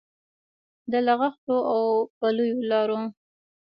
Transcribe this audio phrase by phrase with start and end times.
[0.91, 1.81] د لښتيو او
[2.17, 2.99] پلیو لارو